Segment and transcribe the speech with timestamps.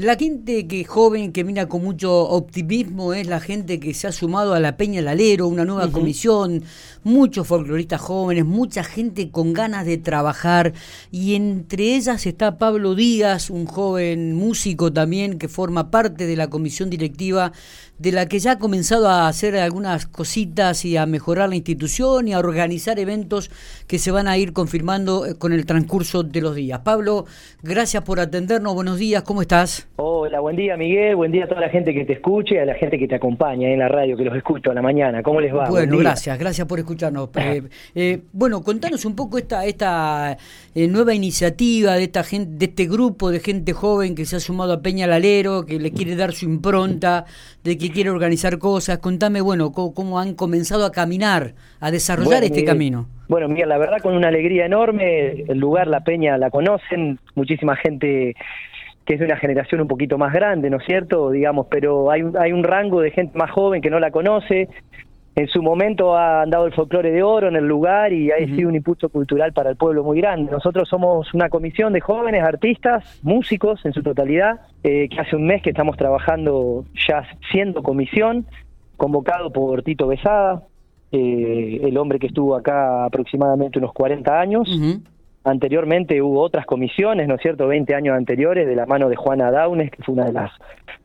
[0.00, 4.12] La gente que joven, que mira con mucho optimismo, es la gente que se ha
[4.12, 6.62] sumado a la Peña Lalero, una nueva comisión,
[7.02, 10.72] muchos folcloristas jóvenes, mucha gente con ganas de trabajar,
[11.10, 16.48] y entre ellas está Pablo Díaz, un joven músico también que forma parte de la
[16.48, 17.50] comisión directiva,
[17.98, 22.28] de la que ya ha comenzado a hacer algunas cositas y a mejorar la institución
[22.28, 23.50] y a organizar eventos
[23.88, 26.82] que se van a ir confirmando eh, con el transcurso de los días.
[26.84, 27.26] Pablo,
[27.64, 29.87] gracias por atendernos, buenos días, ¿cómo estás?
[29.96, 32.74] Hola, buen día Miguel, buen día a toda la gente que te escuche a la
[32.74, 35.22] gente que te acompaña en la radio, que los escucho a la mañana.
[35.22, 35.68] ¿Cómo les va?
[35.68, 37.30] Bueno, gracias, gracias por escucharnos.
[37.36, 37.62] Eh,
[37.94, 40.36] eh, bueno, contanos un poco esta, esta
[40.74, 44.40] eh, nueva iniciativa de esta gente, de este grupo de gente joven que se ha
[44.40, 47.24] sumado a Peña Lalero, que le quiere dar su impronta,
[47.64, 48.98] de que quiere organizar cosas.
[48.98, 53.08] Contame, bueno, cómo, han comenzado a caminar, a desarrollar este camino.
[53.28, 57.76] Bueno, Miguel, la verdad con una alegría enorme, el lugar, la Peña, la conocen, muchísima
[57.76, 58.34] gente
[59.08, 61.30] que es de una generación un poquito más grande, ¿no es cierto?
[61.30, 64.68] Digamos, pero hay, hay un rango de gente más joven que no la conoce.
[65.34, 68.68] En su momento ha andado el folclore de oro en el lugar y ha sido
[68.68, 70.52] un impulso cultural para el pueblo muy grande.
[70.52, 75.46] Nosotros somos una comisión de jóvenes artistas, músicos en su totalidad, eh, que hace un
[75.46, 78.44] mes que estamos trabajando ya siendo comisión,
[78.98, 80.64] convocado por Tito Besada,
[81.12, 84.68] eh, el hombre que estuvo acá aproximadamente unos 40 años.
[85.44, 89.50] Anteriormente hubo otras comisiones, ¿no es cierto?, 20 años anteriores, de la mano de Juana
[89.50, 90.52] Daunes, que fue una de las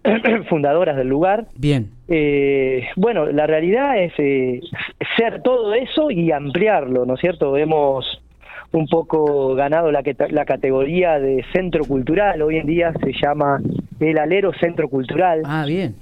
[0.49, 1.45] fundadoras del lugar.
[1.55, 1.89] Bien.
[2.07, 4.61] Eh, bueno, la realidad es eh,
[5.17, 7.55] ser todo eso y ampliarlo, ¿no es cierto?
[7.57, 8.21] Hemos
[8.73, 13.61] un poco ganado la, la categoría de centro cultural, hoy en día se llama
[13.99, 15.43] el Alero Centro Cultural.
[15.45, 15.95] Ah, bien.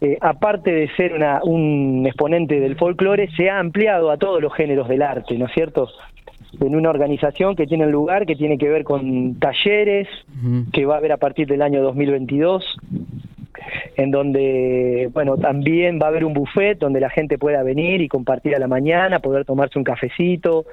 [0.00, 4.52] Eh, aparte de ser una, un exponente del folclore, se ha ampliado a todos los
[4.54, 5.88] géneros del arte, ¿no es cierto?
[6.60, 10.08] En una organización que tiene lugar, que tiene que ver con talleres,
[10.72, 12.76] que va a haber a partir del año 2022,
[13.96, 18.08] en donde, bueno, también va a haber un buffet donde la gente pueda venir y
[18.08, 20.66] compartir a la mañana, poder tomarse un cafecito,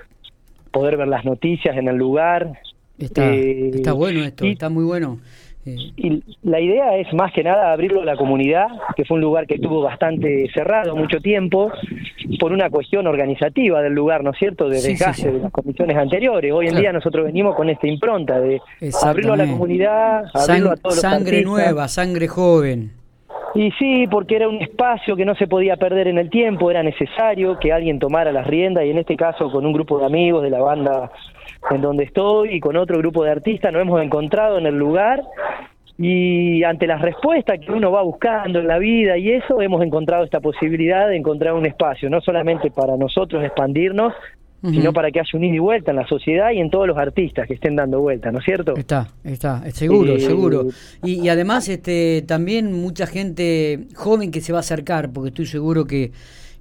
[0.71, 2.59] poder ver las noticias en el lugar.
[2.97, 5.19] Está, eh, está bueno esto, está muy bueno.
[5.65, 9.45] Y la idea es más que nada abrirlo a la comunidad, que fue un lugar
[9.45, 11.71] que estuvo bastante cerrado mucho tiempo,
[12.39, 16.51] por una cuestión organizativa del lugar, ¿no es cierto?, de desgaste de las comisiones anteriores.
[16.51, 18.61] Hoy en día nosotros venimos con esta impronta de
[19.03, 23.00] abrirlo a la comunidad, abrirlo a todos los Sangre nueva, sangre joven.
[23.53, 26.83] Y sí, porque era un espacio que no se podía perder en el tiempo, era
[26.83, 30.43] necesario que alguien tomara las riendas y en este caso con un grupo de amigos
[30.43, 31.11] de la banda
[31.69, 35.21] en donde estoy y con otro grupo de artistas nos hemos encontrado en el lugar.
[35.97, 40.23] Y ante las respuestas que uno va buscando en la vida y eso hemos encontrado
[40.23, 44.13] esta posibilidad de encontrar un espacio, no solamente para nosotros expandirnos,
[44.61, 46.97] sino para que haya un ida y vuelta en la sociedad y en todos los
[46.97, 48.75] artistas que estén dando vuelta, ¿no es cierto?
[48.75, 50.67] Está, está, seguro, eh, seguro.
[51.03, 55.47] Y, y, además este también mucha gente joven que se va a acercar, porque estoy
[55.47, 56.11] seguro que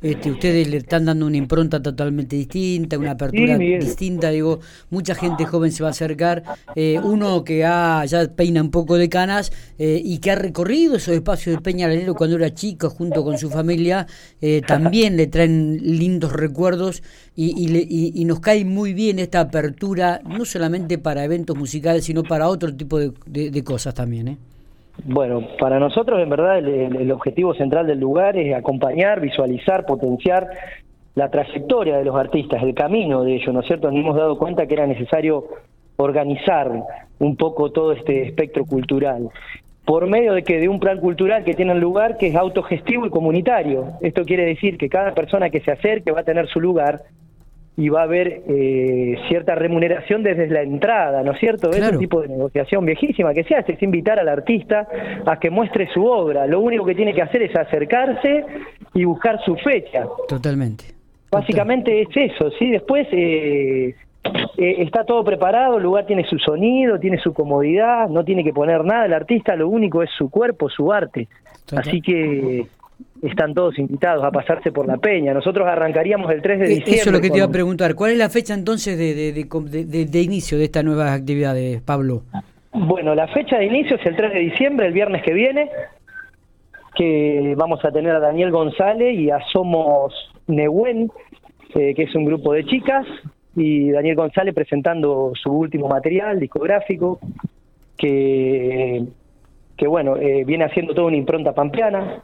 [0.02, 5.44] este, ustedes le están dando una impronta totalmente distinta, una apertura distinta, digo, mucha gente
[5.44, 6.42] joven se va a acercar,
[6.74, 10.96] eh, uno que ha, ya peina un poco de canas eh, y que ha recorrido
[10.96, 14.06] esos espacios de Peñalalero cuando era chico junto con su familia,
[14.40, 17.02] eh, también le traen lindos recuerdos
[17.36, 22.48] y, y, nos cae muy bien esta apertura, no solamente para eventos musicales, sino para
[22.48, 24.28] otro tipo de, de cosas también.
[24.28, 24.38] ¿eh?
[25.04, 30.48] Bueno, para nosotros en verdad el, objetivo central del lugar es acompañar, visualizar, potenciar
[31.14, 33.90] la trayectoria de los artistas, el camino de ellos, ¿no es cierto?
[33.90, 35.44] Nos hemos dado cuenta que era necesario
[35.96, 36.70] organizar
[37.18, 39.28] un poco todo este espectro cultural
[39.84, 43.10] por medio de que de un plan cultural que tiene lugar que es autogestivo y
[43.10, 43.94] comunitario.
[44.00, 47.02] Esto quiere decir que cada persona que se acerque va a tener su lugar
[47.76, 51.70] y va a haber eh, cierta remuneración desde la entrada, ¿no es cierto?
[51.70, 54.86] Es un tipo de negociación viejísima que se hace, es invitar al artista
[55.24, 56.46] a que muestre su obra.
[56.46, 58.44] Lo único que tiene que hacer es acercarse
[58.94, 60.06] y buscar su fecha.
[60.28, 60.84] Totalmente.
[61.30, 62.70] Básicamente es eso, ¿sí?
[62.70, 63.94] Después eh,
[64.58, 68.52] eh, está todo preparado, el lugar tiene su sonido, tiene su comodidad, no tiene que
[68.52, 71.28] poner nada el artista, lo único es su cuerpo, su arte.
[71.74, 72.66] Así que
[73.22, 75.34] están todos invitados a pasarse por la peña.
[75.34, 76.94] Nosotros arrancaríamos el 3 de diciembre.
[76.94, 77.94] Eso es lo que te iba a preguntar.
[77.94, 79.32] ¿Cuál es la fecha entonces de,
[80.06, 82.22] de, inicio de estas nuevas actividades, Pablo?
[82.72, 85.70] Bueno, la fecha de inicio es el 3 de diciembre, el viernes que viene,
[86.94, 90.14] que vamos a tener a Daniel González y a Somos
[90.46, 91.10] Nehuen,
[91.74, 93.06] eh, que es un grupo de chicas,
[93.56, 97.18] y Daniel González presentando su último material discográfico,
[97.96, 99.04] que,
[99.76, 102.22] que bueno, eh, viene haciendo toda una impronta pampeana,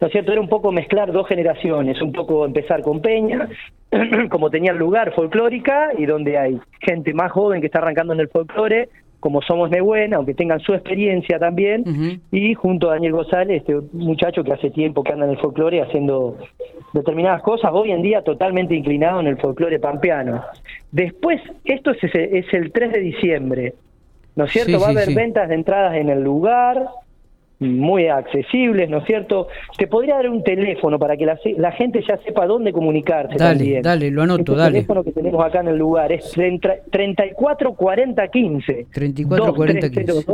[0.00, 0.32] ¿no es cierto?
[0.32, 3.48] Era un poco mezclar dos generaciones, un poco empezar con Peña,
[4.30, 8.28] como tenía lugar folclórica, y donde hay gente más joven que está arrancando en el
[8.28, 8.88] folclore,
[9.20, 14.42] como somos Nehuen, aunque tengan su experiencia también, y junto a Daniel González, este muchacho
[14.42, 16.38] que hace tiempo que anda en el folclore haciendo
[16.94, 20.42] determinadas cosas, hoy en día totalmente inclinado en el folclore pampeano.
[20.90, 23.74] Después, esto es, es el 3 de diciembre,
[24.36, 24.80] ¿no es cierto?
[24.80, 26.86] Va a haber ventas de entradas en el lugar,
[27.60, 29.48] muy accesibles, ¿no es cierto?
[29.76, 33.58] Te podría dar un teléfono para que la, la gente ya sepa dónde comunicarse dale,
[33.58, 33.82] también.
[33.82, 34.78] Dale, lo anoto, dale.
[34.78, 36.32] El teléfono que tenemos acá en el lugar es
[36.90, 38.86] 34 40 15.
[38.92, 40.24] 34 40 15.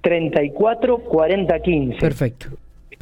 [0.00, 1.98] 34 40 15.
[1.98, 2.48] Perfecto.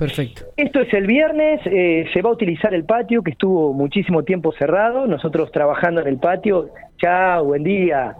[0.01, 0.47] Perfecto.
[0.57, 4.51] Esto es el viernes, eh, se va a utilizar el patio que estuvo muchísimo tiempo
[4.59, 6.71] cerrado, nosotros trabajando en el patio.
[6.97, 8.17] Chao, buen día.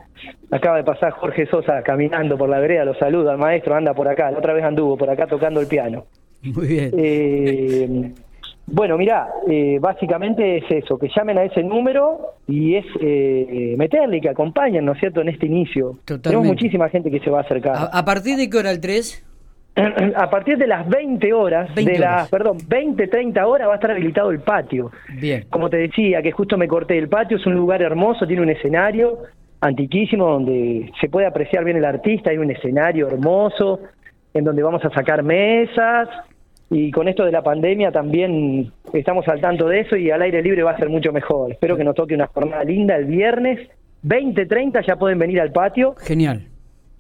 [0.51, 4.09] Acaba de pasar Jorge Sosa caminando por la vereda, lo saluda al maestro, anda por
[4.09, 6.05] acá, la otra vez anduvo por acá tocando el piano.
[6.43, 6.91] Muy bien.
[6.99, 8.13] Eh,
[8.67, 14.21] bueno, mira, eh, básicamente es eso, que llamen a ese número y es eh, meterle,
[14.21, 15.97] que acompañen, ¿no es cierto?, en este inicio.
[16.05, 16.29] Totalmente.
[16.29, 17.75] Tenemos muchísima gente que se va a acercar.
[17.75, 19.30] ¿A, a partir de qué hora el 3?
[19.77, 22.29] A partir de las 20 horas, 20 de las, horas.
[22.31, 24.91] perdón, 20, 30 horas va a estar habilitado el patio.
[25.21, 25.45] Bien.
[25.49, 28.51] Como te decía, que justo me corté el patio, es un lugar hermoso, tiene un
[28.51, 29.19] escenario
[29.61, 33.81] antiquísimo donde se puede apreciar bien el artista, hay un escenario hermoso
[34.33, 36.09] en donde vamos a sacar mesas
[36.71, 40.41] y con esto de la pandemia también estamos al tanto de eso y al aire
[40.43, 41.53] libre va a ser mucho mejor.
[41.53, 43.69] Espero que nos toque una jornada linda el viernes,
[44.03, 45.95] 20, 30 ya pueden venir al patio.
[45.99, 46.50] Genial.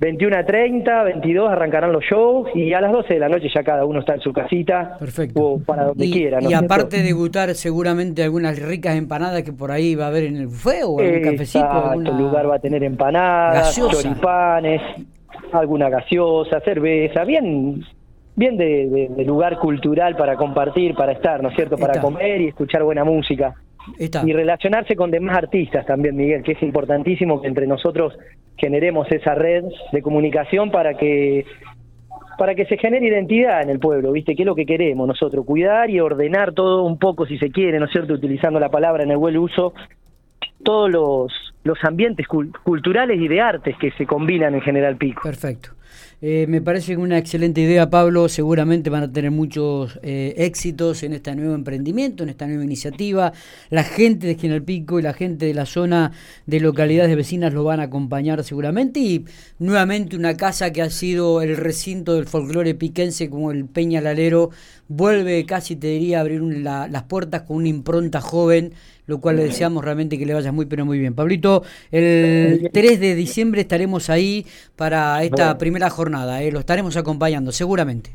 [0.00, 3.62] 21 a 30, 22 arrancarán los shows y a las 12 de la noche ya
[3.62, 5.40] cada uno está en su casita Perfecto.
[5.42, 6.40] o para donde y, quiera.
[6.40, 10.24] ¿no y aparte de gustar seguramente algunas ricas empanadas que por ahí va a haber
[10.24, 11.58] en el buffet o algún cafecito.
[11.64, 14.02] Exacto, alguna- el lugar va a tener empanadas, Gaseosa.
[14.02, 14.80] choripanes,
[15.52, 17.84] alguna gaseosa, cerveza, bien
[18.36, 21.76] bien de, de- de lugar cultural para compartir, para estar, ¿no es cierto?
[21.76, 22.02] Para Está.
[22.02, 23.54] comer y escuchar buena música.
[23.98, 24.22] Está.
[24.26, 28.16] Y relacionarse con demás artistas también, Miguel, que es importantísimo que entre nosotros
[28.56, 31.44] generemos esa red de comunicación para que
[32.38, 34.34] para que se genere identidad en el pueblo, ¿viste?
[34.34, 37.78] Que es lo que queremos nosotros, cuidar y ordenar todo un poco, si se quiere,
[37.78, 38.14] ¿no es cierto?
[38.14, 39.74] Utilizando la palabra en el buen uso,
[40.64, 41.32] todos los,
[41.64, 45.20] los ambientes cul- culturales y de artes que se combinan en General Pico.
[45.22, 45.70] Perfecto.
[46.22, 48.28] Eh, me parece una excelente idea, Pablo.
[48.28, 53.32] Seguramente van a tener muchos eh, éxitos en este nuevo emprendimiento, en esta nueva iniciativa.
[53.70, 56.12] La gente de General Pico y la gente de la zona
[56.44, 59.00] de localidades vecinas lo van a acompañar seguramente.
[59.00, 59.24] Y
[59.58, 64.50] nuevamente una casa que ha sido el recinto del folclore piquense como el Peña Lalero
[64.88, 68.74] vuelve casi, te diría, a abrir las puertas con una impronta joven,
[69.10, 71.14] lo cual le deseamos realmente que le vaya muy, pero muy bien.
[71.14, 74.46] Pablito, el 3 de diciembre estaremos ahí
[74.76, 75.58] para esta Bueno.
[75.58, 76.50] primera jornada, ¿eh?
[76.50, 78.10] lo estaremos acompañando, seguramente.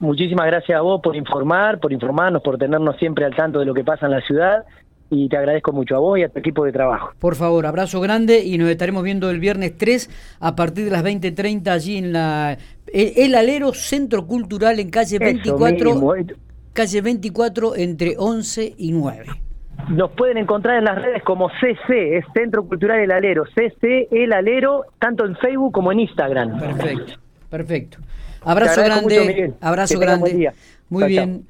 [0.00, 3.72] Muchísimas gracias a vos por informar, por informarnos, por tenernos siempre al tanto de lo
[3.72, 4.64] que pasa en la ciudad
[5.10, 7.12] y te agradezco mucho a vos y a tu equipo de trabajo.
[7.18, 10.10] Por favor, abrazo grande y nos estaremos viendo el viernes 3
[10.40, 12.58] a partir de las 20.30 allí en la
[12.92, 16.14] el, el Alero Centro Cultural en calle Eso 24, mismo,
[16.72, 19.26] calle 24 entre 11 y 9.
[19.88, 24.32] Nos pueden encontrar en las redes como CC, es Centro Cultural El Alero, CC El
[24.32, 26.58] Alero, tanto en Facebook como en Instagram.
[26.58, 27.14] Perfecto,
[27.50, 27.98] perfecto.
[28.44, 30.52] Abrazo grande, mucho, abrazo Que grande.
[30.88, 31.40] Muy Chao, bien.